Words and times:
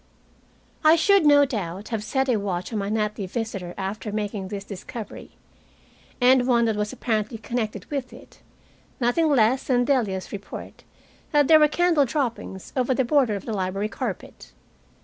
I 0.83 0.95
should, 0.95 1.27
no 1.27 1.45
doubt, 1.45 1.89
have 1.89 2.03
set 2.03 2.27
a 2.27 2.37
watch 2.37 2.73
on 2.73 2.79
my 2.79 2.89
nightly 2.89 3.27
visitor 3.27 3.75
after 3.77 4.11
making 4.11 4.47
this 4.47 4.63
discovery 4.63 5.35
and 6.19 6.47
one 6.47 6.65
that 6.65 6.75
was 6.75 6.91
apparently 6.91 7.37
connected 7.37 7.85
with 7.91 8.11
it 8.11 8.41
nothing 8.99 9.29
less 9.29 9.65
than 9.65 9.85
Delia's 9.85 10.31
report 10.31 10.83
that 11.33 11.47
there 11.47 11.59
were 11.59 11.67
candle 11.67 12.05
droppings 12.05 12.73
over 12.75 12.95
the 12.95 13.05
border 13.05 13.35
of 13.35 13.45
the 13.45 13.53
library 13.53 13.89
carpet. 13.89 14.53